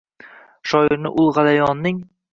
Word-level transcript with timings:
Shoirni 0.71 1.13
ul 1.23 1.31
g’alayonning 1.37 2.05